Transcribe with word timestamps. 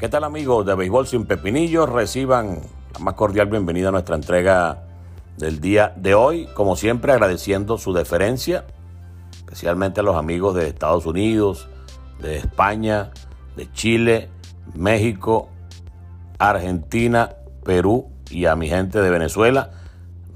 ¿Qué 0.00 0.08
tal 0.08 0.24
amigos 0.24 0.64
de 0.64 0.74
Béisbol 0.74 1.06
sin 1.06 1.26
Pepinillos? 1.26 1.86
Reciban 1.86 2.62
la 2.94 3.00
más 3.00 3.12
cordial 3.12 3.48
bienvenida 3.48 3.90
a 3.90 3.92
nuestra 3.92 4.16
entrega 4.16 4.84
del 5.36 5.60
día 5.60 5.92
de 5.94 6.14
hoy. 6.14 6.48
Como 6.54 6.74
siempre 6.74 7.12
agradeciendo 7.12 7.76
su 7.76 7.92
deferencia, 7.92 8.64
especialmente 9.40 10.00
a 10.00 10.02
los 10.02 10.16
amigos 10.16 10.54
de 10.54 10.68
Estados 10.68 11.04
Unidos, 11.04 11.68
de 12.18 12.38
España, 12.38 13.10
de 13.56 13.70
Chile, 13.72 14.30
México, 14.74 15.50
Argentina, 16.38 17.34
Perú 17.62 18.08
y 18.30 18.46
a 18.46 18.56
mi 18.56 18.70
gente 18.70 19.02
de 19.02 19.10
Venezuela. 19.10 19.70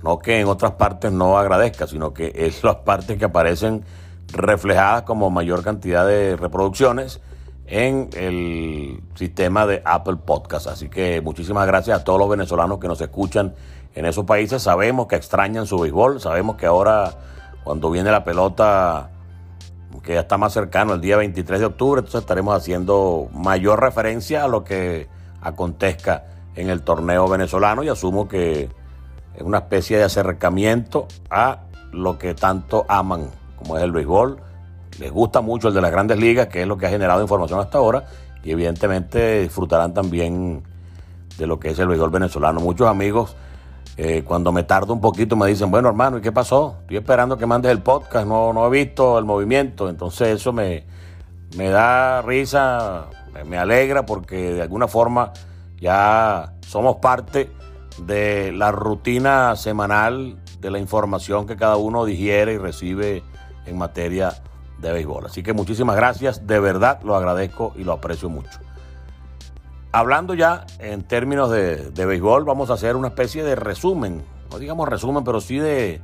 No 0.03 0.19
que 0.19 0.41
en 0.41 0.47
otras 0.47 0.73
partes 0.73 1.11
no 1.11 1.39
agradezca, 1.39 1.87
sino 1.87 2.13
que 2.13 2.33
es 2.35 2.63
las 2.65 2.77
partes 2.77 3.17
que 3.17 3.25
aparecen 3.25 3.83
reflejadas 4.31 5.05
como 5.05 5.31
mayor 5.31 5.65
cantidad 5.65 6.07
de 6.07 6.37
reproducciones 6.37 7.23
en 7.67 8.11
el 8.15 9.03
sistema 9.15 9.67
de 9.67 9.83
Apple 9.85 10.17
Podcast. 10.25 10.67
Así 10.67 10.89
que 10.89 11.21
muchísimas 11.21 11.67
gracias 11.67 12.01
a 12.01 12.05
todos 12.05 12.19
los 12.19 12.29
venezolanos 12.29 12.79
que 12.79 12.89
nos 12.89 13.01
escuchan 13.01 13.55
en 13.95 14.05
esos 14.07 14.25
países. 14.25 14.63
Sabemos 14.63 15.07
que 15.07 15.17
extrañan 15.17 15.67
su 15.67 15.79
béisbol, 15.79 16.21
sabemos 16.21 16.57
que 16.57 16.67
ahora 16.67 17.13
cuando 17.63 17.91
viene 17.91 18.11
la 18.11 18.25
pelota, 18.25 19.11
que 20.03 20.15
ya 20.15 20.21
está 20.21 20.37
más 20.37 20.53
cercano, 20.53 20.95
el 20.95 21.01
día 21.01 21.17
23 21.17 21.61
de 21.61 21.67
octubre, 21.67 22.01
entonces 22.01 22.21
estaremos 22.21 22.55
haciendo 22.55 23.29
mayor 23.33 23.81
referencia 23.81 24.45
a 24.45 24.49
lo 24.49 24.65
que 24.65 25.09
acontezca 25.41 26.25
en 26.57 26.69
el 26.69 26.83
torneo 26.83 27.27
venezolano 27.27 27.83
y 27.83 27.89
asumo 27.89 28.29
que 28.29 28.69
es 29.35 29.43
una 29.43 29.59
especie 29.59 29.97
de 29.97 30.05
acercamiento 30.05 31.09
a 31.31 31.61
lo 31.91 32.19
que 32.19 32.35
tanto 32.35 32.85
aman, 32.89 33.31
como 33.57 33.79
es 33.79 33.85
el 33.85 33.93
béisbol 33.93 34.41
les 34.99 35.11
gusta 35.11 35.41
mucho 35.41 35.69
el 35.69 35.75
de 35.75 35.81
las 35.81 35.91
grandes 35.91 36.19
ligas, 36.19 36.49
que 36.49 36.63
es 36.63 36.69
lo 36.69 36.77
que 36.77 36.87
ha 36.87 36.91
generado 36.91 37.23
información 37.23 37.61
hasta 37.61 37.79
ahora, 37.79 38.05
y 38.43 38.51
evidentemente 38.51 39.43
disfrutarán 39.43 39.95
también 39.95 40.63
de 41.39 41.47
lo 41.47 41.59
que 41.59 41.71
es 41.71 41.79
el 41.79 41.89
béisbol 41.89 42.11
venezolano. 42.11 42.61
Muchos 42.61 42.89
amigos, 42.89 43.37
eh, 43.97 44.23
cuando 44.25 44.53
me 44.53 44.63
tardo 44.63 44.93
un 44.93 45.01
poquito, 45.01 45.37
me 45.37 45.49
dicen, 45.49 45.71
bueno 45.71 45.89
hermano, 45.89 46.19
¿y 46.19 46.21
qué 46.21 46.33
pasó? 46.33 46.77
Estoy 46.83 46.99
esperando 46.99 47.37
que 47.37 47.47
mandes 47.47 47.73
el 47.73 47.83
podcast, 47.83 48.27
no, 48.27 48.53
no 48.53 48.67
he 48.67 48.71
visto 48.71 49.19
el 49.19 49.25
movimiento, 49.25 49.89
entonces 49.89 50.29
eso 50.29 50.53
me, 50.53 50.85
me 51.57 51.69
da 51.71 52.23
risa, 52.23 53.07
me 53.47 53.59
alegra 53.59 54.07
porque 54.07 54.55
de 54.55 54.63
alguna 54.63 54.89
forma 54.89 55.33
ya 55.81 56.55
somos 56.67 56.97
parte 56.97 57.51
de 57.99 58.53
la 58.53 58.73
rutina 58.73 59.57
semanal 59.57 60.39
de 60.61 60.71
la 60.71 60.79
información 60.79 61.47
que 61.47 61.57
cada 61.57 61.77
uno 61.77 62.05
digiere 62.05 62.55
y 62.55 62.59
recibe 62.59 63.23
en 63.67 63.79
materia 63.79 64.35
de 64.85 64.93
béisbol. 64.93 65.27
Así 65.27 65.43
que 65.43 65.53
muchísimas 65.53 65.97
gracias, 65.97 66.47
de 66.47 66.61
verdad 66.61 67.01
lo 67.03 67.17
agradezco 67.17 67.73
y 67.77 67.85
lo 67.85 67.93
aprecio 67.93 68.29
mucho. 68.29 68.61
Hablando 69.91 70.35
ya 70.35 70.67
en 70.79 71.03
términos 71.03 71.51
de, 71.51 71.91
béisbol, 71.95 72.45
vamos 72.45 72.71
a 72.71 72.75
hacer 72.75 72.97
una 72.97 73.09
especie 73.09 73.43
de 73.45 73.57
resumen, 73.57 74.23
no 74.51 74.59
digamos 74.59 74.89
resumen, 74.89 75.25
pero 75.25 75.41
sí 75.41 75.59
de, 75.59 76.01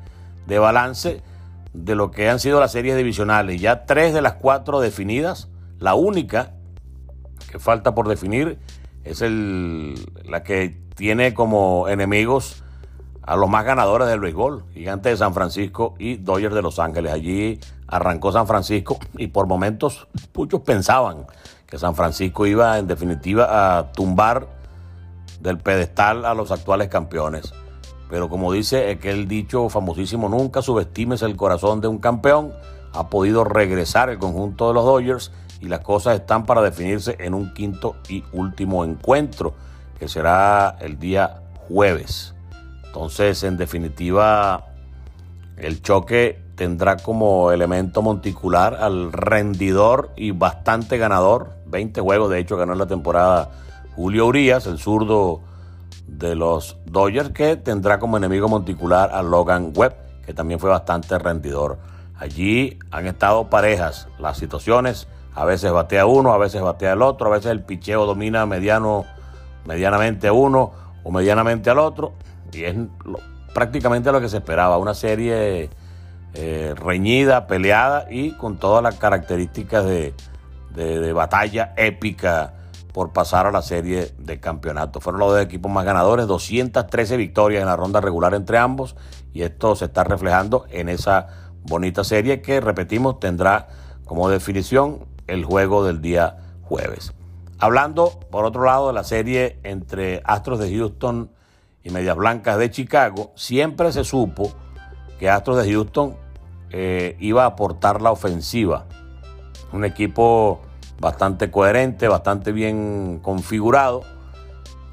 de 0.46 0.58
balance 0.58 1.22
de 1.72 1.94
lo 1.94 2.10
que 2.10 2.28
han 2.28 2.40
sido 2.40 2.60
las 2.60 2.72
series 2.72 2.96
divisionales. 2.96 3.60
Ya 3.60 3.84
tres 3.86 4.14
de 4.14 4.22
las 4.22 4.34
cuatro 4.34 4.80
definidas, 4.80 5.48
la 5.78 5.94
única 5.94 6.52
que 7.50 7.58
falta 7.58 7.94
por 7.94 8.08
definir 8.08 8.58
es 9.04 9.22
el, 9.22 9.94
la 10.24 10.42
que 10.42 10.80
tiene 10.94 11.34
como 11.34 11.88
enemigos 11.88 12.62
a 13.30 13.36
los 13.36 13.48
más 13.48 13.64
ganadores 13.64 14.08
del 14.08 14.18
béisbol, 14.18 14.64
Gigantes 14.74 15.12
de 15.12 15.16
San 15.16 15.32
Francisco 15.32 15.94
y 16.00 16.16
Dodgers 16.16 16.52
de 16.52 16.62
Los 16.62 16.80
Ángeles. 16.80 17.12
Allí 17.12 17.60
arrancó 17.86 18.32
San 18.32 18.48
Francisco 18.48 18.98
y 19.16 19.28
por 19.28 19.46
momentos 19.46 20.08
muchos 20.34 20.62
pensaban 20.62 21.26
que 21.64 21.78
San 21.78 21.94
Francisco 21.94 22.44
iba 22.44 22.76
en 22.76 22.88
definitiva 22.88 23.78
a 23.78 23.92
tumbar 23.92 24.48
del 25.38 25.58
pedestal 25.58 26.24
a 26.24 26.34
los 26.34 26.50
actuales 26.50 26.88
campeones. 26.88 27.54
Pero 28.08 28.28
como 28.28 28.50
dice 28.50 28.90
aquel 28.90 29.28
dicho 29.28 29.68
famosísimo, 29.68 30.28
nunca 30.28 30.60
subestimes 30.60 31.22
el 31.22 31.36
corazón 31.36 31.80
de 31.80 31.86
un 31.86 31.98
campeón. 31.98 32.52
Ha 32.92 33.10
podido 33.10 33.44
regresar 33.44 34.10
el 34.10 34.18
conjunto 34.18 34.66
de 34.66 34.74
los 34.74 34.84
Dodgers 34.84 35.30
y 35.60 35.66
las 35.66 35.82
cosas 35.82 36.16
están 36.16 36.46
para 36.46 36.62
definirse 36.62 37.14
en 37.20 37.34
un 37.34 37.54
quinto 37.54 37.94
y 38.08 38.24
último 38.32 38.84
encuentro, 38.84 39.54
que 40.00 40.08
será 40.08 40.76
el 40.80 40.98
día 40.98 41.42
jueves. 41.68 42.34
Entonces, 42.90 43.44
en 43.44 43.56
definitiva, 43.56 44.66
el 45.56 45.80
choque 45.80 46.42
tendrá 46.56 46.96
como 46.96 47.52
elemento 47.52 48.02
monticular 48.02 48.74
al 48.74 49.12
rendidor 49.12 50.10
y 50.16 50.32
bastante 50.32 50.98
ganador. 50.98 51.52
20 51.66 52.00
juegos, 52.00 52.30
de 52.30 52.40
hecho, 52.40 52.56
ganó 52.56 52.72
en 52.72 52.80
la 52.80 52.86
temporada 52.86 53.48
Julio 53.94 54.26
Urias, 54.26 54.66
el 54.66 54.80
zurdo 54.80 55.40
de 56.08 56.34
los 56.34 56.78
Dodgers, 56.84 57.30
que 57.30 57.54
tendrá 57.54 58.00
como 58.00 58.16
enemigo 58.16 58.48
monticular 58.48 59.10
a 59.12 59.22
Logan 59.22 59.72
Webb, 59.72 59.94
que 60.26 60.34
también 60.34 60.58
fue 60.58 60.68
bastante 60.68 61.16
rendidor. 61.16 61.78
Allí 62.18 62.76
han 62.90 63.06
estado 63.06 63.48
parejas 63.48 64.08
las 64.18 64.36
situaciones. 64.36 65.06
A 65.34 65.44
veces 65.44 65.70
batea 65.70 66.06
uno, 66.06 66.32
a 66.32 66.38
veces 66.38 66.60
batea 66.60 66.94
el 66.94 67.02
otro, 67.02 67.28
a 67.28 67.30
veces 67.30 67.52
el 67.52 67.62
picheo 67.62 68.04
domina 68.04 68.46
mediano, 68.46 69.04
medianamente 69.64 70.28
uno 70.28 70.72
o 71.04 71.12
medianamente 71.12 71.70
al 71.70 71.78
otro. 71.78 72.14
Y 72.52 72.64
es 72.64 72.74
prácticamente 73.54 74.12
lo 74.12 74.20
que 74.20 74.28
se 74.28 74.38
esperaba, 74.38 74.78
una 74.78 74.94
serie 74.94 75.70
eh, 76.34 76.74
reñida, 76.76 77.46
peleada 77.46 78.06
y 78.10 78.32
con 78.32 78.58
todas 78.58 78.82
las 78.82 78.96
características 78.96 79.84
de, 79.84 80.14
batalla 81.12 81.74
épica 81.76 82.54
por 82.92 83.12
pasar 83.12 83.46
a 83.46 83.50
la 83.50 83.62
serie 83.62 84.12
de 84.18 84.38
campeonato. 84.38 85.00
Fueron 85.00 85.20
los 85.20 85.32
dos 85.32 85.42
equipos 85.42 85.70
más 85.70 85.84
ganadores, 85.84 86.26
213 86.26 87.16
victorias 87.16 87.60
en 87.60 87.66
la 87.66 87.76
ronda 87.76 88.00
regular 88.00 88.34
entre 88.34 88.58
ambos 88.58 88.96
y 89.32 89.42
esto 89.42 89.74
se 89.74 89.86
está 89.86 90.04
reflejando 90.04 90.66
en 90.70 90.88
esa 90.88 91.50
bonita 91.62 92.04
serie 92.04 92.40
que, 92.40 92.60
repetimos, 92.60 93.18
tendrá 93.20 93.68
como 94.04 94.28
definición 94.28 95.06
el 95.26 95.44
juego 95.44 95.84
del 95.84 96.00
día 96.00 96.36
jueves. 96.62 97.12
Hablando, 97.58 98.20
por 98.30 98.44
otro 98.44 98.64
lado, 98.64 98.88
de 98.88 98.94
la 98.94 99.04
serie 99.04 99.58
entre 99.64 100.22
Astros 100.24 100.60
de 100.60 100.74
Houston 100.74 101.30
y 101.82 101.90
Medias 101.90 102.16
Blancas 102.16 102.58
de 102.58 102.70
Chicago, 102.70 103.32
siempre 103.34 103.92
se 103.92 104.04
supo 104.04 104.52
que 105.18 105.30
Astros 105.30 105.62
de 105.62 105.72
Houston 105.72 106.16
eh, 106.70 107.16
iba 107.20 107.44
a 107.44 107.46
aportar 107.46 108.00
la 108.02 108.10
ofensiva. 108.12 108.86
Un 109.72 109.84
equipo 109.84 110.60
bastante 111.00 111.50
coherente, 111.50 112.08
bastante 112.08 112.52
bien 112.52 113.20
configurado, 113.22 114.02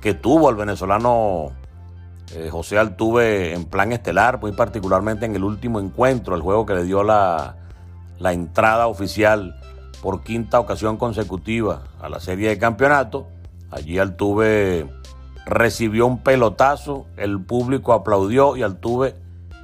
que 0.02 0.14
tuvo 0.14 0.50
al 0.50 0.56
venezolano 0.56 1.52
eh, 2.34 2.50
José 2.50 2.78
Altuve 2.78 3.54
en 3.54 3.66
plan 3.66 3.92
estelar, 3.92 4.40
muy 4.40 4.52
particularmente 4.52 5.26
en 5.26 5.36
el 5.36 5.44
último 5.44 5.80
encuentro, 5.80 6.36
el 6.36 6.42
juego 6.42 6.66
que 6.66 6.76
le 6.76 6.84
dio 6.84 7.04
la, 7.04 7.56
la 8.20 8.34
entrada 8.34 8.88
oficial 8.88 9.60
por 10.02 10.24
quinta 10.24 10.60
ocasión 10.60 10.98
consecutiva 10.98 11.84
a 12.02 12.10
la 12.10 12.20
serie 12.20 12.50
de 12.50 12.58
campeonato. 12.58 13.28
Allí 13.72 14.00
Altuve 14.00 14.88
recibió 15.48 16.06
un 16.06 16.20
pelotazo, 16.20 17.06
el 17.16 17.40
público 17.40 17.94
aplaudió 17.94 18.58
y 18.58 18.64
Altuve, 18.64 19.16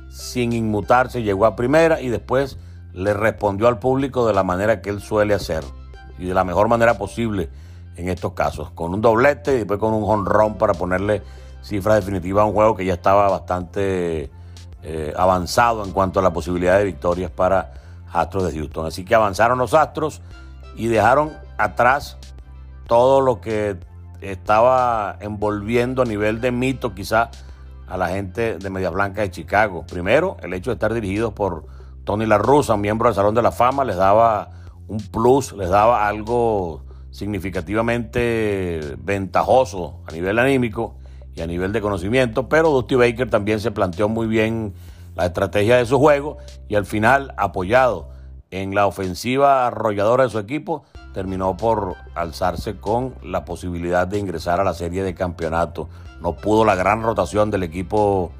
sin 0.09 0.53
inmutarse, 0.53 1.23
llegó 1.23 1.45
a 1.45 1.55
primera 1.55 1.99
y 1.99 2.09
después 2.09 2.57
le 2.93 3.13
respondió 3.13 3.67
al 3.67 3.79
público 3.79 4.25
de 4.25 4.33
la 4.33 4.43
manera 4.43 4.81
que 4.81 4.89
él 4.89 5.01
suele 5.01 5.33
hacer 5.33 5.63
y 6.17 6.25
de 6.25 6.33
la 6.33 6.43
mejor 6.43 6.67
manera 6.67 6.97
posible 6.97 7.49
en 7.97 8.07
estos 8.07 8.33
casos, 8.33 8.71
con 8.71 8.93
un 8.93 9.01
doblete 9.01 9.55
y 9.55 9.57
después 9.57 9.79
con 9.79 9.93
un 9.93 10.03
honrón 10.09 10.55
para 10.57 10.73
ponerle 10.73 11.21
cifra 11.61 11.95
definitiva 11.95 12.43
a 12.43 12.45
un 12.45 12.53
juego 12.53 12.75
que 12.75 12.85
ya 12.85 12.93
estaba 12.93 13.29
bastante 13.29 14.31
eh, 14.83 15.13
avanzado 15.17 15.83
en 15.83 15.91
cuanto 15.91 16.19
a 16.19 16.23
la 16.23 16.31
posibilidad 16.31 16.77
de 16.77 16.85
victorias 16.85 17.29
para 17.29 17.73
Astros 18.11 18.51
de 18.51 18.57
Houston. 18.57 18.85
Así 18.85 19.03
que 19.03 19.15
avanzaron 19.15 19.57
los 19.57 19.73
Astros 19.73 20.21
y 20.75 20.87
dejaron 20.87 21.33
atrás 21.57 22.17
todo 22.87 23.21
lo 23.21 23.41
que 23.41 23.77
estaba 24.31 25.17
envolviendo 25.19 26.01
a 26.01 26.05
nivel 26.05 26.41
de 26.41 26.51
mito 26.51 26.93
quizá 26.95 27.29
a 27.87 27.97
la 27.97 28.09
gente 28.09 28.57
de 28.57 28.69
Media 28.69 28.89
Blanca 28.89 29.21
de 29.21 29.31
Chicago. 29.31 29.85
Primero, 29.85 30.37
el 30.41 30.53
hecho 30.53 30.71
de 30.71 30.75
estar 30.75 30.93
dirigidos 30.93 31.33
por 31.33 31.65
Tony 32.03 32.25
La 32.25 32.37
Russa, 32.37 32.77
miembro 32.77 33.07
del 33.07 33.15
Salón 33.15 33.35
de 33.35 33.41
la 33.41 33.51
Fama, 33.51 33.83
les 33.83 33.97
daba 33.97 34.49
un 34.87 34.99
plus, 34.99 35.53
les 35.53 35.69
daba 35.69 36.07
algo 36.07 36.83
significativamente 37.11 38.95
ventajoso 38.99 40.01
a 40.07 40.11
nivel 40.11 40.39
anímico. 40.39 40.95
y 41.35 41.41
a 41.41 41.47
nivel 41.47 41.73
de 41.73 41.81
conocimiento, 41.81 42.47
pero 42.47 42.69
Dusty 42.69 42.93
Baker 42.93 43.27
también 43.27 43.59
se 43.59 43.71
planteó 43.71 44.07
muy 44.07 44.27
bien 44.27 44.75
la 45.15 45.25
estrategia 45.25 45.77
de 45.77 45.85
su 45.87 45.97
juego 45.97 46.37
y 46.67 46.75
al 46.75 46.85
final, 46.85 47.33
apoyado 47.37 48.09
en 48.51 48.75
la 48.75 48.85
ofensiva 48.85 49.65
arrolladora 49.65 50.25
de 50.25 50.29
su 50.29 50.37
equipo, 50.37 50.83
terminó 51.13 51.55
por 51.55 51.95
alzarse 52.15 52.77
con 52.77 53.15
la 53.23 53.45
posibilidad 53.45 54.07
de 54.07 54.19
ingresar 54.19 54.59
a 54.59 54.63
la 54.63 54.73
serie 54.73 55.03
de 55.03 55.13
campeonato. 55.13 55.89
No 56.21 56.35
pudo 56.35 56.65
la 56.65 56.75
gran 56.75 57.03
rotación 57.03 57.51
del 57.51 57.63
equipo 57.63 58.31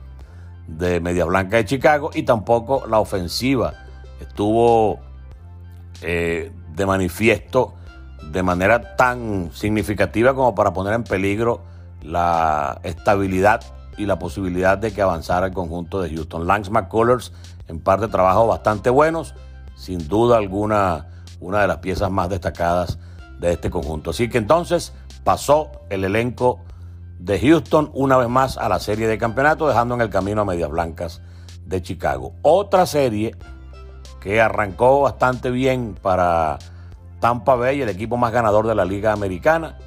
de 0.67 0.99
Media 0.99 1.25
Blanca 1.25 1.57
de 1.57 1.65
Chicago 1.65 2.09
y 2.13 2.23
tampoco 2.23 2.85
la 2.87 2.99
ofensiva 2.99 3.73
estuvo 4.19 4.99
eh, 6.01 6.51
de 6.75 6.85
manifiesto 6.85 7.75
de 8.31 8.41
manera 8.41 8.95
tan 8.95 9.51
significativa 9.53 10.33
como 10.33 10.55
para 10.55 10.73
poner 10.73 10.93
en 10.93 11.03
peligro 11.03 11.61
la 12.01 12.79
estabilidad 12.83 13.61
y 13.97 14.05
la 14.05 14.17
posibilidad 14.17 14.77
de 14.77 14.91
que 14.91 15.01
avanzara 15.01 15.47
el 15.47 15.53
conjunto 15.53 16.01
de 16.01 16.09
Houston. 16.09 16.47
Lance 16.47 16.71
McCullers 16.71 17.31
en 17.67 17.79
parte 17.79 18.07
trabajos 18.07 18.47
bastante 18.47 18.89
buenos, 18.89 19.35
sin 19.75 20.07
duda 20.07 20.37
alguna 20.37 21.07
una 21.43 21.61
de 21.61 21.67
las 21.67 21.77
piezas 21.77 22.09
más 22.09 22.29
destacadas 22.29 22.97
de 23.39 23.53
este 23.53 23.69
conjunto. 23.69 24.11
Así 24.11 24.29
que 24.29 24.37
entonces 24.37 24.93
pasó 25.23 25.71
el 25.89 26.03
elenco 26.03 26.59
de 27.19 27.39
Houston 27.39 27.91
una 27.93 28.17
vez 28.17 28.29
más 28.29 28.57
a 28.57 28.67
la 28.69 28.79
serie 28.79 29.07
de 29.07 29.17
campeonato, 29.17 29.67
dejando 29.67 29.95
en 29.95 30.01
el 30.01 30.09
camino 30.09 30.41
a 30.41 30.45
Medias 30.45 30.69
Blancas 30.69 31.21
de 31.65 31.81
Chicago. 31.81 32.33
Otra 32.41 32.85
serie 32.85 33.35
que 34.19 34.41
arrancó 34.41 35.01
bastante 35.01 35.51
bien 35.51 35.95
para 36.01 36.57
Tampa 37.19 37.55
Bay, 37.55 37.81
el 37.81 37.89
equipo 37.89 38.17
más 38.17 38.31
ganador 38.31 38.67
de 38.67 38.75
la 38.75 38.85
Liga 38.85 39.11
Americana, 39.11 39.77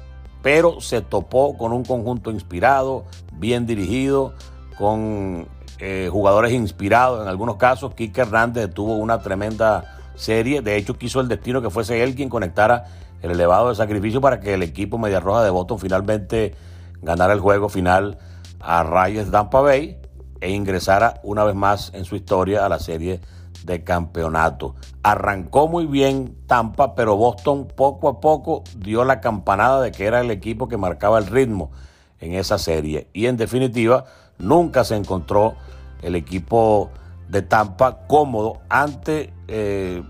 pero 0.41 0.79
se 0.81 1.01
topó 1.01 1.57
con 1.57 1.73
un 1.73 1.83
conjunto 1.83 2.31
inspirado, 2.31 3.05
bien 3.33 3.65
dirigido, 3.65 4.33
con 4.77 5.47
eh, 5.79 6.09
jugadores 6.11 6.53
inspirados 6.53 7.21
en 7.21 7.27
algunos 7.27 7.57
casos. 7.57 7.93
Kike 7.93 8.21
Hernández 8.21 8.73
tuvo 8.73 8.95
una 8.95 9.19
tremenda 9.19 9.96
serie, 10.17 10.61
de 10.61 10.75
hecho 10.75 10.97
quiso 10.97 11.21
el 11.21 11.29
destino 11.29 11.61
que 11.61 11.69
fuese 11.69 12.03
él 12.03 12.15
quien 12.15 12.27
conectara 12.27 12.85
el 13.21 13.31
elevado 13.31 13.69
de 13.69 13.75
sacrificio 13.75 14.19
para 14.19 14.39
que 14.39 14.53
el 14.53 14.63
equipo 14.63 14.97
Media 14.97 15.19
Roja 15.19 15.43
de 15.43 15.49
Boston 15.49 15.79
finalmente 15.79 16.53
ganara 17.01 17.33
el 17.33 17.39
juego 17.39 17.69
final 17.69 18.17
a 18.59 18.83
Reyes 18.83 19.31
Tampa 19.31 19.61
Bay 19.61 19.97
e 20.41 20.51
ingresara 20.51 21.19
una 21.23 21.43
vez 21.43 21.55
más 21.55 21.91
en 21.93 22.05
su 22.05 22.15
historia 22.15 22.65
a 22.65 22.69
la 22.69 22.79
serie 22.79 23.21
de 23.63 23.83
campeonato. 23.83 24.75
Arrancó 25.03 25.67
muy 25.67 25.85
bien 25.85 26.37
Tampa, 26.47 26.95
pero 26.95 27.15
Boston 27.15 27.67
poco 27.67 28.07
a 28.07 28.19
poco 28.19 28.63
dio 28.77 29.03
la 29.03 29.19
campanada 29.19 29.81
de 29.81 29.91
que 29.91 30.05
era 30.05 30.21
el 30.21 30.31
equipo 30.31 30.67
que 30.67 30.77
marcaba 30.77 31.17
el 31.17 31.27
ritmo 31.27 31.71
en 32.19 32.33
esa 32.33 32.57
serie. 32.57 33.09
Y 33.13 33.25
en 33.25 33.37
definitiva, 33.37 34.05
nunca 34.37 34.83
se 34.83 34.95
encontró 34.95 35.55
el 36.01 36.15
equipo 36.15 36.91
de 37.29 37.41
Tampa 37.41 38.07
cómodo 38.07 38.59
ante 38.69 39.33
eh, 39.47 40.03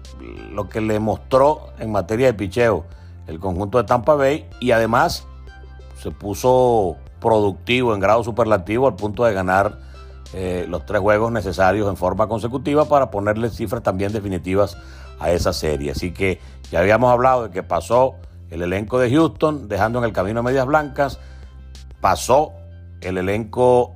lo 0.51 0.67
que 0.69 0.81
le 0.81 0.99
mostró 0.99 1.67
en 1.79 1.91
materia 1.91 2.27
de 2.27 2.33
picheo 2.33 2.85
el 3.27 3.39
conjunto 3.39 3.77
de 3.77 3.83
Tampa 3.83 4.15
Bay 4.15 4.49
y 4.59 4.71
además 4.71 5.27
se 6.01 6.11
puso 6.11 6.95
productivo 7.19 7.93
en 7.93 7.99
grado 7.99 8.23
superlativo 8.23 8.87
al 8.87 8.95
punto 8.95 9.25
de 9.25 9.33
ganar 9.33 9.79
eh, 10.33 10.65
los 10.67 10.85
tres 10.85 11.01
juegos 11.01 11.31
necesarios 11.31 11.87
en 11.89 11.97
forma 11.97 12.27
consecutiva 12.27 12.85
para 12.85 13.11
ponerle 13.11 13.49
cifras 13.49 13.83
también 13.83 14.11
definitivas 14.11 14.77
a 15.19 15.31
esa 15.31 15.53
serie. 15.53 15.91
Así 15.91 16.11
que 16.11 16.39
ya 16.71 16.79
habíamos 16.79 17.11
hablado 17.11 17.43
de 17.43 17.49
que 17.49 17.63
pasó 17.63 18.15
el 18.49 18.61
elenco 18.61 18.99
de 18.99 19.09
Houston 19.11 19.67
dejando 19.67 19.99
en 19.99 20.05
el 20.05 20.13
camino 20.13 20.39
a 20.39 20.43
Medias 20.43 20.65
Blancas, 20.65 21.19
pasó 22.01 22.53
el 23.01 23.17
elenco 23.17 23.95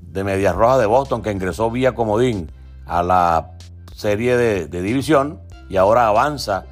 de 0.00 0.24
Medias 0.24 0.54
Rojas 0.54 0.78
de 0.78 0.86
Boston 0.86 1.22
que 1.22 1.32
ingresó 1.32 1.70
vía 1.70 1.94
comodín 1.94 2.50
a 2.86 3.02
la 3.02 3.53
serie 3.94 4.36
de, 4.36 4.82
división 4.82 5.40
y 5.68 5.76
ahora 5.76 6.08
avanza 6.08 6.64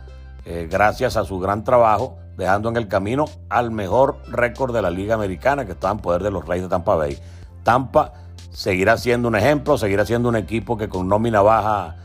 eh, 0.45 0.69
gracias 0.71 1.17
a 1.17 1.25
su 1.25 1.39
gran 1.39 1.63
trabajo 1.65 2.19
dejando 2.37 2.69
en 2.69 2.77
el 2.77 2.89
camino 2.89 3.27
al 3.49 3.71
mejor 3.71 4.19
récord 4.29 4.75
de 4.75 4.83
la 4.83 4.91
Liga 4.91 5.15
Americana 5.15 5.65
que 5.65 5.73
está 5.73 5.91
en 5.91 5.99
poder 5.99 6.23
de 6.23 6.31
los 6.31 6.47
Reyes 6.47 6.65
de 6.65 6.69
Tampa 6.69 6.97
Bay. 6.97 7.17
Tampa 7.63 8.15
seguirá 8.51 8.97
siendo 8.97 9.29
un 9.29 9.37
ejemplo, 9.37 9.79
seguirá 9.79 10.05
siendo 10.05 10.29
un 10.29 10.37
equipo 10.37 10.77
que 10.77 10.89
con 10.89 11.09
nómina 11.09 11.43
baja 11.43 11.97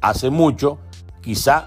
hace 0.00 0.30
mucho. 0.30 0.78
Quizá 1.20 1.66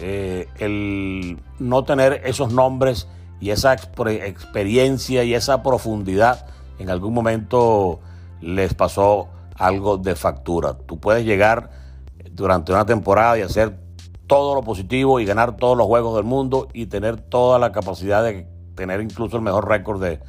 eh, 0.00 0.48
el 0.58 1.38
no 1.58 1.84
tener 1.84 2.22
esos 2.24 2.52
nombres 2.52 3.06
y 3.40 3.50
esa 3.50 3.74
experiencia 3.74 5.24
y 5.24 5.34
esa 5.34 5.62
profundidad 5.62 6.46
en 6.78 6.88
algún 6.88 7.12
momento 7.12 8.00
les 8.40 8.72
pasó 8.72 9.28
algo 9.56 9.98
de 9.98 10.14
factura. 10.14 10.74
Tú 10.74 10.98
puedes 10.98 11.26
llegar 11.26 11.79
durante 12.32 12.72
una 12.72 12.86
temporada 12.86 13.38
y 13.38 13.42
hacer 13.42 13.78
todo 14.26 14.54
lo 14.54 14.62
positivo 14.62 15.20
y 15.20 15.24
ganar 15.24 15.56
todos 15.56 15.76
los 15.76 15.86
juegos 15.86 16.14
del 16.16 16.24
mundo 16.24 16.68
y 16.72 16.86
tener 16.86 17.20
toda 17.20 17.58
la 17.58 17.72
capacidad 17.72 18.22
de 18.22 18.46
tener 18.74 19.00
incluso 19.00 19.36
el 19.36 19.42
mejor 19.42 19.68
récord 19.68 20.00
de, 20.00 20.20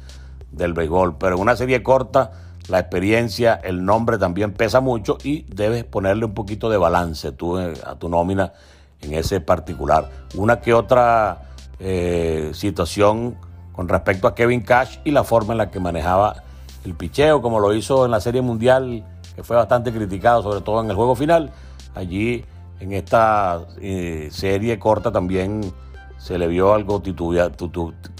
del 0.50 0.72
béisbol. 0.72 1.16
Pero 1.18 1.36
en 1.36 1.42
una 1.42 1.56
serie 1.56 1.82
corta 1.82 2.32
la 2.68 2.78
experiencia, 2.78 3.54
el 3.54 3.84
nombre 3.84 4.18
también 4.18 4.52
pesa 4.52 4.80
mucho 4.80 5.18
y 5.22 5.42
debes 5.42 5.84
ponerle 5.84 6.24
un 6.24 6.34
poquito 6.34 6.70
de 6.70 6.76
balance 6.76 7.32
tú, 7.32 7.58
eh, 7.58 7.74
a 7.84 7.96
tu 7.96 8.08
nómina 8.08 8.52
en 9.00 9.14
ese 9.14 9.40
particular. 9.40 10.08
Una 10.36 10.60
que 10.60 10.72
otra 10.72 11.42
eh, 11.80 12.50
situación 12.54 13.36
con 13.72 13.88
respecto 13.88 14.28
a 14.28 14.34
Kevin 14.34 14.60
Cash 14.60 14.98
y 15.04 15.10
la 15.10 15.24
forma 15.24 15.54
en 15.54 15.58
la 15.58 15.70
que 15.70 15.80
manejaba 15.80 16.42
el 16.84 16.94
picheo, 16.94 17.42
como 17.42 17.58
lo 17.58 17.74
hizo 17.74 18.04
en 18.04 18.10
la 18.10 18.20
Serie 18.20 18.42
Mundial, 18.42 19.04
que 19.34 19.42
fue 19.42 19.56
bastante 19.56 19.92
criticado, 19.92 20.42
sobre 20.42 20.60
todo 20.60 20.80
en 20.82 20.90
el 20.90 20.96
juego 20.96 21.14
final. 21.14 21.50
Allí 21.94 22.44
en 22.80 22.92
esta 22.92 23.66
eh, 23.80 24.28
serie 24.32 24.78
corta 24.78 25.12
también 25.12 25.72
se 26.18 26.38
le 26.38 26.46
vio 26.46 26.72
algo 26.72 27.02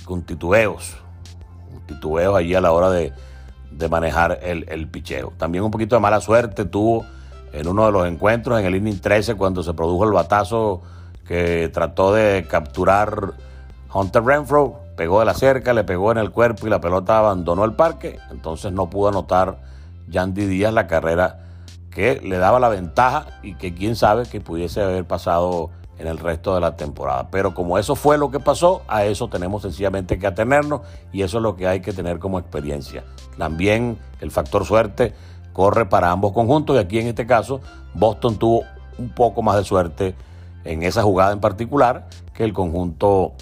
con 0.04 0.22
titubeos, 0.22 0.96
titubeos 1.86 2.36
allí 2.36 2.54
a 2.54 2.60
la 2.60 2.72
hora 2.72 2.90
de, 2.90 3.12
de 3.70 3.88
manejar 3.88 4.38
el, 4.42 4.66
el, 4.68 4.88
picheo. 4.88 5.32
También 5.36 5.64
un 5.64 5.70
poquito 5.70 5.96
de 5.96 6.00
mala 6.00 6.20
suerte 6.20 6.64
tuvo 6.64 7.04
en 7.52 7.68
uno 7.68 7.86
de 7.86 7.92
los 7.92 8.06
encuentros, 8.06 8.58
en 8.58 8.66
el 8.66 8.74
inning 8.74 9.00
13, 9.00 9.34
cuando 9.34 9.62
se 9.62 9.74
produjo 9.74 10.04
el 10.04 10.12
batazo 10.12 10.82
que 11.26 11.70
trató 11.72 12.12
de 12.12 12.46
capturar 12.48 13.34
Hunter 13.92 14.24
Renfro, 14.24 14.80
pegó 14.96 15.20
de 15.20 15.26
la 15.26 15.34
cerca, 15.34 15.72
le 15.72 15.84
pegó 15.84 16.12
en 16.12 16.18
el 16.18 16.30
cuerpo 16.30 16.66
y 16.66 16.70
la 16.70 16.80
pelota 16.80 17.18
abandonó 17.18 17.64
el 17.64 17.74
parque, 17.74 18.18
entonces 18.30 18.72
no 18.72 18.88
pudo 18.88 19.08
anotar 19.08 19.58
Yandy 20.08 20.46
Díaz 20.46 20.72
la 20.72 20.86
carrera 20.86 21.38
que 21.94 22.20
le 22.22 22.38
daba 22.38 22.58
la 22.58 22.68
ventaja 22.68 23.26
y 23.42 23.54
que 23.54 23.74
quién 23.74 23.96
sabe 23.96 24.24
que 24.24 24.40
pudiese 24.40 24.80
haber 24.80 25.04
pasado 25.04 25.70
en 25.98 26.08
el 26.08 26.18
resto 26.18 26.54
de 26.54 26.60
la 26.60 26.76
temporada. 26.76 27.28
Pero 27.30 27.54
como 27.54 27.78
eso 27.78 27.94
fue 27.94 28.18
lo 28.18 28.30
que 28.30 28.40
pasó, 28.40 28.82
a 28.88 29.04
eso 29.04 29.28
tenemos 29.28 29.62
sencillamente 29.62 30.18
que 30.18 30.26
atenernos 30.26 30.80
y 31.12 31.22
eso 31.22 31.38
es 31.38 31.42
lo 31.42 31.54
que 31.54 31.68
hay 31.68 31.80
que 31.80 31.92
tener 31.92 32.18
como 32.18 32.38
experiencia. 32.38 33.04
También 33.36 33.98
el 34.20 34.30
factor 34.30 34.64
suerte 34.64 35.12
corre 35.52 35.86
para 35.86 36.10
ambos 36.10 36.32
conjuntos 36.32 36.76
y 36.76 36.78
aquí 36.78 36.98
en 36.98 37.08
este 37.08 37.26
caso 37.26 37.60
Boston 37.94 38.36
tuvo 38.36 38.64
un 38.98 39.10
poco 39.10 39.42
más 39.42 39.56
de 39.56 39.64
suerte 39.64 40.14
en 40.64 40.82
esa 40.82 41.02
jugada 41.02 41.32
en 41.32 41.40
particular 41.40 42.08
que 42.32 42.44
el 42.44 42.52
conjunto 42.52 43.34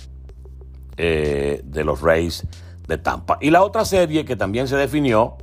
eh, 0.97 1.63
de 1.65 1.85
los 1.85 2.03
Rays 2.03 2.47
de 2.89 2.99
Tampa. 2.99 3.39
Y 3.41 3.51
la 3.51 3.63
otra 3.63 3.85
serie 3.85 4.25
que 4.25 4.37
también 4.37 4.67
se 4.67 4.77
definió 4.77 5.37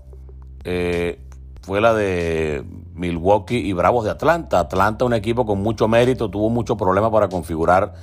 eh, 0.65 1.21
fue 1.61 1.81
la 1.81 1.93
de 1.93 2.63
Milwaukee 2.97 3.57
y 3.57 3.73
Bravos 3.73 4.05
de 4.05 4.11
Atlanta. 4.11 4.59
Atlanta, 4.59 5.05
un 5.05 5.13
equipo 5.13 5.45
con 5.45 5.61
mucho 5.61 5.87
mérito, 5.87 6.29
tuvo 6.29 6.49
mucho 6.49 6.75
problema 6.75 7.11
para 7.11 7.29
configurar 7.29 7.93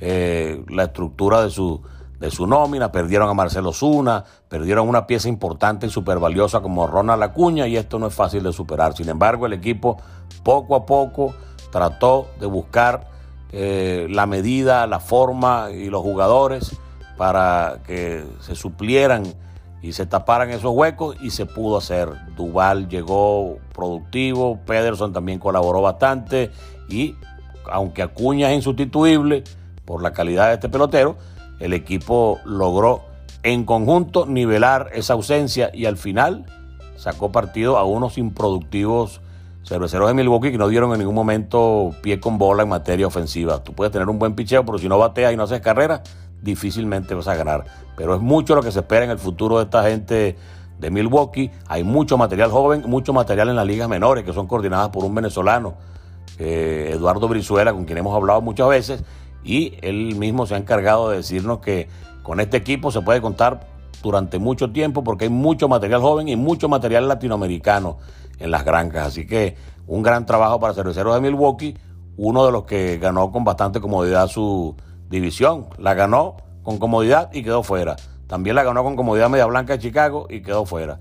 eh, 0.00 0.64
la 0.68 0.84
estructura 0.84 1.42
de 1.42 1.50
su, 1.50 1.80
de 2.18 2.30
su 2.30 2.46
nómina. 2.46 2.90
Perdieron 2.90 3.28
a 3.28 3.34
Marcelo 3.34 3.72
Zuna, 3.72 4.24
perdieron 4.48 4.88
una 4.88 5.06
pieza 5.06 5.28
importante 5.28 5.86
y 5.86 5.90
súper 5.90 6.18
valiosa 6.18 6.60
como 6.60 6.86
Ronald 6.86 7.22
Acuña, 7.22 7.66
y 7.66 7.76
esto 7.76 7.98
no 7.98 8.06
es 8.06 8.14
fácil 8.14 8.42
de 8.42 8.52
superar. 8.52 8.94
Sin 8.96 9.08
embargo, 9.08 9.46
el 9.46 9.52
equipo 9.52 9.98
poco 10.42 10.74
a 10.74 10.86
poco 10.86 11.34
trató 11.70 12.28
de 12.40 12.46
buscar 12.46 13.08
eh, 13.52 14.06
la 14.10 14.26
medida, 14.26 14.86
la 14.86 15.00
forma 15.00 15.70
y 15.70 15.88
los 15.88 16.02
jugadores 16.02 16.76
para 17.16 17.80
que 17.86 18.24
se 18.40 18.54
suplieran 18.54 19.24
y 19.82 19.92
se 19.92 20.06
taparan 20.06 20.50
esos 20.50 20.72
huecos 20.74 21.16
y 21.20 21.30
se 21.30 21.46
pudo 21.46 21.76
hacer. 21.76 22.08
Duval 22.36 22.88
llegó 22.88 23.58
productivo, 23.72 24.58
Pederson 24.66 25.12
también 25.12 25.38
colaboró 25.38 25.82
bastante 25.82 26.50
y 26.88 27.14
aunque 27.70 28.02
Acuña 28.02 28.50
es 28.50 28.56
insustituible 28.56 29.44
por 29.84 30.02
la 30.02 30.12
calidad 30.12 30.48
de 30.48 30.54
este 30.54 30.68
pelotero, 30.68 31.16
el 31.60 31.72
equipo 31.72 32.40
logró 32.44 33.02
en 33.42 33.64
conjunto 33.64 34.26
nivelar 34.26 34.90
esa 34.94 35.12
ausencia 35.14 35.70
y 35.72 35.86
al 35.86 35.96
final 35.96 36.46
sacó 36.96 37.30
partido 37.30 37.78
a 37.78 37.84
unos 37.84 38.18
improductivos 38.18 39.20
cerveceros 39.64 40.08
de 40.08 40.14
Milwaukee 40.14 40.50
que 40.50 40.58
no 40.58 40.68
dieron 40.68 40.92
en 40.92 40.98
ningún 40.98 41.14
momento 41.14 41.94
pie 42.02 42.18
con 42.18 42.38
bola 42.38 42.62
en 42.62 42.70
materia 42.70 43.06
ofensiva. 43.06 43.62
Tú 43.62 43.74
puedes 43.74 43.92
tener 43.92 44.08
un 44.08 44.18
buen 44.18 44.34
picheo, 44.34 44.64
pero 44.64 44.78
si 44.78 44.88
no 44.88 44.98
bateas 44.98 45.32
y 45.32 45.36
no 45.36 45.42
haces 45.44 45.60
carrera, 45.60 46.02
difícilmente 46.42 47.14
vas 47.14 47.28
a 47.28 47.34
ganar. 47.34 47.64
Pero 47.96 48.14
es 48.14 48.20
mucho 48.20 48.54
lo 48.54 48.62
que 48.62 48.72
se 48.72 48.80
espera 48.80 49.04
en 49.04 49.10
el 49.10 49.18
futuro 49.18 49.58
de 49.58 49.64
esta 49.64 49.82
gente 49.84 50.36
de 50.78 50.90
Milwaukee. 50.90 51.50
Hay 51.66 51.84
mucho 51.84 52.16
material 52.16 52.50
joven, 52.50 52.84
mucho 52.86 53.12
material 53.12 53.48
en 53.48 53.56
las 53.56 53.66
ligas 53.66 53.88
menores 53.88 54.24
que 54.24 54.32
son 54.32 54.46
coordinadas 54.46 54.90
por 54.90 55.04
un 55.04 55.14
venezolano, 55.14 55.74
eh, 56.38 56.92
Eduardo 56.94 57.28
Brizuela, 57.28 57.72
con 57.72 57.84
quien 57.84 57.98
hemos 57.98 58.14
hablado 58.14 58.40
muchas 58.40 58.68
veces, 58.68 59.04
y 59.44 59.74
él 59.82 60.14
mismo 60.16 60.46
se 60.46 60.54
ha 60.54 60.58
encargado 60.58 61.10
de 61.10 61.18
decirnos 61.18 61.58
que 61.58 61.88
con 62.22 62.40
este 62.40 62.56
equipo 62.58 62.90
se 62.90 63.00
puede 63.00 63.20
contar 63.20 63.66
durante 64.02 64.38
mucho 64.38 64.70
tiempo 64.70 65.02
porque 65.02 65.24
hay 65.24 65.30
mucho 65.30 65.68
material 65.68 66.00
joven 66.00 66.28
y 66.28 66.36
mucho 66.36 66.68
material 66.68 67.08
latinoamericano 67.08 67.98
en 68.38 68.50
las 68.50 68.64
granjas. 68.64 69.08
Así 69.08 69.26
que 69.26 69.56
un 69.86 70.02
gran 70.02 70.26
trabajo 70.26 70.60
para 70.60 70.74
Cerveceros 70.74 71.14
de 71.14 71.20
Milwaukee, 71.20 71.76
uno 72.16 72.46
de 72.46 72.52
los 72.52 72.64
que 72.64 72.98
ganó 72.98 73.32
con 73.32 73.44
bastante 73.44 73.80
comodidad 73.80 74.28
su 74.28 74.76
división. 75.08 75.66
La 75.78 75.94
ganó 75.94 76.36
con 76.62 76.78
comodidad 76.78 77.30
y 77.32 77.42
quedó 77.42 77.62
fuera. 77.62 77.96
También 78.26 78.56
la 78.56 78.62
ganó 78.62 78.84
con 78.84 78.96
comodidad 78.96 79.30
Media 79.30 79.46
Blanca 79.46 79.74
de 79.74 79.78
Chicago 79.78 80.26
y 80.28 80.42
quedó 80.42 80.64
fuera. 80.64 81.00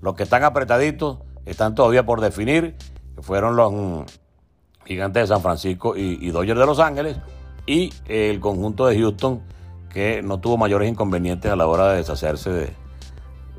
Los 0.00 0.14
que 0.14 0.22
están 0.22 0.44
apretaditos 0.44 1.18
están 1.44 1.74
todavía 1.74 2.04
por 2.04 2.20
definir, 2.20 2.76
que 3.14 3.22
fueron 3.22 3.56
los 3.56 3.72
mm, 3.72 4.00
Gigantes 4.86 5.24
de 5.24 5.26
San 5.26 5.42
Francisco 5.42 5.96
y, 5.96 6.18
y 6.20 6.30
Dodgers 6.30 6.58
de 6.58 6.66
Los 6.66 6.80
Ángeles 6.80 7.16
y 7.66 7.92
el 8.08 8.40
conjunto 8.40 8.86
de 8.86 8.98
Houston 8.98 9.42
que 9.92 10.22
no 10.22 10.40
tuvo 10.40 10.56
mayores 10.56 10.88
inconvenientes 10.90 11.50
a 11.50 11.56
la 11.56 11.66
hora 11.66 11.90
de 11.90 11.98
deshacerse 11.98 12.74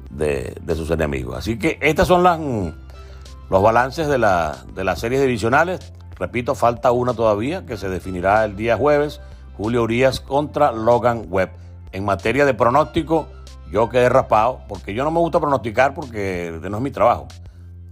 de, 0.09 0.55
de, 0.59 0.75
sus 0.75 0.89
enemigos. 0.89 1.37
Así 1.37 1.57
que 1.59 1.77
estos 1.81 2.07
son 2.07 2.23
las, 2.23 2.39
los 2.39 3.61
balances 3.61 4.07
de, 4.07 4.17
de 4.17 4.83
las 4.83 4.99
series 4.99 5.21
divisionales. 5.21 5.93
Repito, 6.17 6.55
falta 6.55 6.91
una 6.91 7.13
todavía 7.13 7.65
que 7.65 7.77
se 7.77 7.89
definirá 7.89 8.45
el 8.45 8.55
día 8.55 8.77
jueves. 8.77 9.21
Julio 9.57 9.83
Urias 9.83 10.19
contra 10.19 10.71
Logan 10.71 11.25
Webb. 11.29 11.51
En 11.91 12.05
materia 12.05 12.45
de 12.45 12.53
pronóstico, 12.53 13.27
yo 13.71 13.89
quedé 13.89 14.09
raspado 14.09 14.61
porque 14.67 14.93
yo 14.93 15.03
no 15.03 15.11
me 15.11 15.19
gusta 15.19 15.39
pronosticar 15.39 15.93
porque 15.93 16.59
no 16.69 16.77
es 16.77 16.83
mi 16.83 16.91
trabajo. 16.91 17.27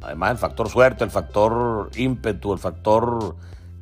Además, 0.01 0.31
el 0.31 0.37
factor 0.37 0.69
suerte, 0.69 1.03
el 1.03 1.11
factor 1.11 1.91
ímpetu, 1.95 2.53
el 2.53 2.59
factor 2.59 3.35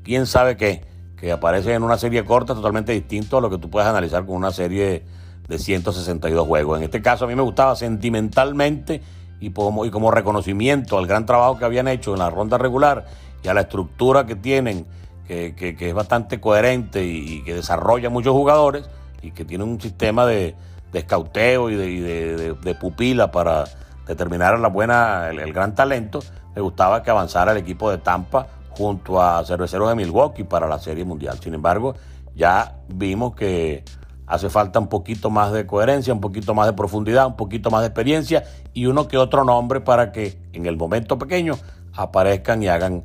quién 0.03 0.25
sabe 0.25 0.57
qué 0.57 0.89
que 1.19 1.31
aparece 1.31 1.73
en 1.73 1.83
una 1.83 1.97
serie 1.97 2.23
corta 2.23 2.55
totalmente 2.55 2.93
distinto 2.93 3.37
a 3.37 3.41
lo 3.41 3.49
que 3.49 3.57
tú 3.57 3.69
puedes 3.69 3.89
analizar 3.89 4.25
con 4.25 4.35
una 4.35 4.51
serie 4.51 5.03
de 5.47 5.59
162 5.59 6.47
juegos. 6.47 6.77
En 6.77 6.85
este 6.85 7.01
caso 7.01 7.25
a 7.25 7.27
mí 7.27 7.35
me 7.35 7.41
gustaba 7.41 7.75
sentimentalmente 7.75 9.01
y 9.39 9.51
como, 9.51 9.85
y 9.85 9.91
como 9.91 10.11
reconocimiento 10.11 10.97
al 10.97 11.07
gran 11.07 11.25
trabajo 11.25 11.57
que 11.57 11.65
habían 11.65 11.87
hecho 11.87 12.13
en 12.13 12.19
la 12.19 12.29
ronda 12.29 12.57
regular 12.57 13.05
y 13.43 13.47
a 13.47 13.53
la 13.53 13.61
estructura 13.61 14.25
que 14.25 14.35
tienen, 14.35 14.85
que, 15.29 15.75
que, 15.77 15.89
es 15.89 15.93
bastante 15.93 16.39
coherente 16.39 17.05
y, 17.05 17.43
que 17.43 17.53
desarrolla 17.53 18.09
muchos 18.09 18.33
jugadores 18.33 18.89
y 19.21 19.29
que 19.29 19.45
tiene 19.45 19.63
un 19.63 19.79
sistema 19.79 20.25
de, 20.25 20.55
de 20.91 20.99
escauteo 20.99 21.69
y, 21.69 21.75
de, 21.75 22.55
de, 22.55 22.75
pupila 22.75 23.29
para 23.29 23.65
determinar 24.07 24.57
la 24.59 24.69
buena, 24.69 25.29
el 25.29 25.53
gran 25.53 25.75
talento, 25.75 26.19
me 26.55 26.61
gustaba 26.61 27.03
que 27.03 27.11
avanzara 27.11 27.51
el 27.51 27.59
equipo 27.59 27.91
de 27.91 27.99
Tampa 27.99 28.47
junto 28.71 29.21
a 29.21 29.45
Cerveceros 29.45 29.87
de 29.89 29.95
Milwaukee 29.95 30.45
para 30.45 30.67
la 30.67 30.79
Serie 30.79 31.05
Mundial. 31.05 31.37
Sin 31.39 31.53
embargo, 31.53 31.93
ya 32.35 32.77
vimos 32.87 33.35
que 33.35 33.83
hace 34.25 34.49
falta 34.49 34.79
un 34.79 34.87
poquito 34.87 35.29
más 35.29 35.51
de 35.51 35.67
coherencia, 35.67 36.11
un 36.11 36.21
poquito 36.21 36.55
más 36.55 36.65
de 36.65 36.73
profundidad, 36.73 37.27
un 37.27 37.35
poquito 37.35 37.69
más 37.69 37.81
de 37.81 37.87
experiencia 37.87 38.45
y 38.73 38.87
uno 38.87 39.07
que 39.07 39.17
otro 39.17 39.43
nombre 39.43 39.81
para 39.81 40.11
que 40.11 40.41
en 40.53 40.65
el 40.65 40.75
momento 40.75 41.19
pequeño 41.19 41.53
aparezcan 41.93 42.63
y 42.63 42.67
hagan 42.67 43.03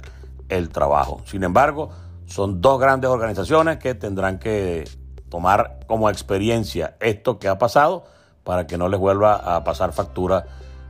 el 0.49 0.71
trabajo. 0.71 1.21
Sin 1.27 1.45
embargo, 1.45 1.91
son 2.27 2.61
dos 2.61 2.81
grandes 2.81 3.11
organizaciones 3.11 3.79
que 3.79 3.95
tendrán 3.95 4.39
que 4.39 4.85
tomar 5.29 5.81
como 5.87 6.09
experiencia 6.09 6.97
esto 7.01 7.39
que 7.39 7.49
ha 7.49 7.59
pasado 7.59 8.05
para 8.45 8.67
que 8.67 8.79
no 8.79 8.89
les 8.89 9.01
vuelva 9.01 9.35
a 9.35 9.65
pasar 9.65 9.93
factura 9.93 10.47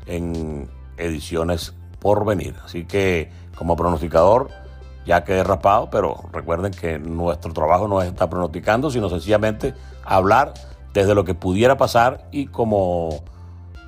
en 0.06 0.68
ediciones 0.96 1.74
por 1.98 2.24
venir. 2.24 2.54
Así 2.64 2.84
que 2.84 3.30
como 3.56 3.76
pronosticador, 3.76 4.50
ya 5.06 5.24
quedé 5.24 5.44
raspado, 5.44 5.90
pero 5.90 6.16
recuerden 6.32 6.72
que 6.72 6.98
nuestro 6.98 7.52
trabajo 7.52 7.88
no 7.88 8.02
es 8.02 8.08
estar 8.08 8.28
pronosticando, 8.28 8.90
sino 8.90 9.08
sencillamente 9.08 9.74
hablar 10.04 10.54
desde 10.92 11.14
lo 11.14 11.24
que 11.24 11.34
pudiera 11.34 11.76
pasar 11.76 12.28
y 12.30 12.46
como, 12.46 13.22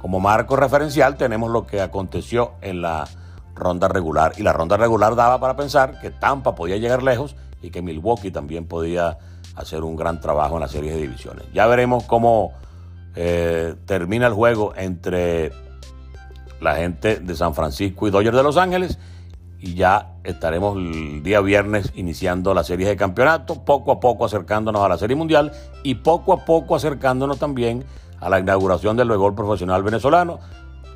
como 0.01 0.21
marco 0.21 0.57
referencial 0.57 1.17
tenemos 1.17 1.51
lo 1.51 1.67
que 1.67 1.81
aconteció 1.81 2.53
en 2.61 2.83
la 2.83 3.07
ronda 3.57 3.89
regular. 3.89 4.33
Y 4.37 4.43
la 4.43 4.53
ronda 4.53 4.77
regular 4.77 5.17
daba 5.17 5.41
para 5.41 5.57
pensar 5.57 5.99
que 6.01 6.11
Tampa 6.11 6.55
podía 6.55 6.77
llegar 6.77 7.03
lejos 7.03 7.35
y 7.63 7.71
que 7.71 7.83
Milwaukee 7.83 8.31
también 8.31 8.67
podía 8.67 9.19
hacer 9.57 9.83
un 9.83 9.97
gran 9.97 10.21
trabajo 10.21 10.55
en 10.55 10.61
la 10.61 10.69
serie 10.69 10.93
de 10.93 11.01
divisiones. 11.01 11.47
Ya 11.53 11.67
veremos 11.67 12.05
cómo 12.05 12.53
eh, 13.15 13.75
termina 13.87 14.27
el 14.27 14.35
juego 14.35 14.75
entre 14.77 15.51
la 16.61 16.77
gente 16.77 17.17
de 17.17 17.35
San 17.35 17.55
Francisco 17.55 18.07
y 18.07 18.11
Dodgers 18.11 18.37
de 18.37 18.43
Los 18.43 18.57
Ángeles 18.57 18.99
y 19.59 19.75
ya 19.75 20.17
estaremos 20.23 20.77
el 20.77 21.23
día 21.23 21.41
viernes 21.41 21.93
iniciando 21.95 22.53
la 22.55 22.63
serie 22.63 22.87
de 22.87 22.97
campeonato, 22.97 23.65
poco 23.65 23.93
a 23.93 24.01
poco 24.01 24.25
acercándonos 24.25 24.83
a 24.83 24.89
la 24.89 24.99
serie 24.99 25.17
mundial 25.17 25.53
y 25.83 25.97
poco 25.97 26.33
a 26.33 26.45
poco 26.45 26.77
acercándonos 26.77 27.39
también 27.39 27.85
a 28.21 28.29
la 28.29 28.39
inauguración 28.39 28.97
del 28.97 29.09
béisbol 29.09 29.35
profesional 29.35 29.83
venezolano. 29.83 30.39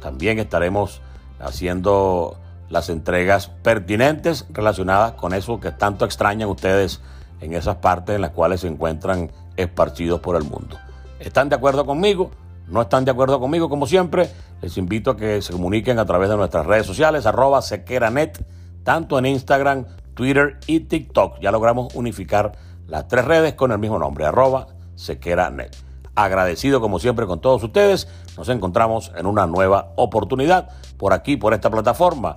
También 0.01 0.39
estaremos 0.39 1.01
haciendo 1.39 2.37
las 2.71 2.89
entregas 2.89 3.49
pertinentes 3.49 4.47
relacionadas 4.51 5.13
con 5.13 5.35
eso 5.35 5.61
que 5.61 5.73
tanto 5.73 6.05
extrañan 6.05 6.49
ustedes 6.49 7.01
en 7.41 7.53
esas 7.53 7.77
partes 7.77 8.17
en 8.17 8.23
las 8.23 8.31
cuales 8.31 8.61
se 8.63 8.69
encuentran 8.69 9.31
esparcidos 9.57 10.21
por 10.21 10.37
el 10.37 10.45
mundo. 10.45 10.79
¿Están 11.19 11.49
de 11.49 11.57
acuerdo 11.57 11.85
conmigo? 11.85 12.31
¿No 12.69 12.81
están 12.81 13.05
de 13.05 13.11
acuerdo 13.11 13.41
conmigo? 13.41 13.69
Como 13.69 13.87
siempre, 13.87 14.31
les 14.63 14.79
invito 14.79 15.11
a 15.11 15.17
que 15.17 15.43
se 15.43 15.53
comuniquen 15.53 15.99
a 15.99 16.07
través 16.07 16.31
de 16.31 16.37
nuestras 16.37 16.65
redes 16.65 16.87
sociales, 16.87 17.27
arroba 17.27 17.61
sequeranet 17.61 18.43
tanto 18.85 19.19
en 19.19 19.27
Instagram, 19.27 19.87
Twitter 20.15 20.59
y 20.67 20.81
TikTok. 20.81 21.41
Ya 21.41 21.51
logramos 21.51 21.95
unificar 21.95 22.53
las 22.87 23.09
tres 23.09 23.25
redes 23.25 23.55
con 23.55 23.73
el 23.73 23.79
mismo 23.79 23.99
nombre, 23.99 24.25
arroba 24.25 24.69
sequeranet. 24.95 25.77
Agradecido 26.15 26.81
como 26.81 26.99
siempre 26.99 27.27
con 27.27 27.41
todos 27.41 27.63
ustedes. 27.63 28.09
Nos 28.37 28.49
encontramos 28.49 29.13
en 29.17 29.27
una 29.27 29.47
nueva 29.47 29.93
oportunidad 29.97 30.71
por 30.97 31.13
aquí, 31.13 31.37
por 31.37 31.55
esta 31.55 31.71
plataforma. 31.71 32.37